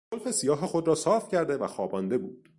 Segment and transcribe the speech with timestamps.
[0.13, 2.49] زلف سیاه خود را صاف کرده و خوابانده بود.